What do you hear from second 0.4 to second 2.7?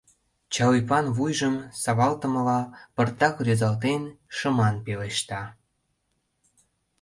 Чал ӱпан вуйжым савалтымыла